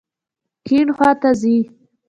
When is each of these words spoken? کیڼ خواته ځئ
کیڼ 0.65 0.87
خواته 0.97 1.29
ځئ 1.41 1.57